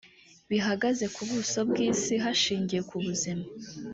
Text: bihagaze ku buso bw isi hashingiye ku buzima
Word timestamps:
bihagaze 0.49 1.05
ku 1.15 1.21
buso 1.29 1.59
bw 1.69 1.75
isi 1.89 2.13
hashingiye 2.23 2.81
ku 2.89 2.95
buzima 3.05 3.45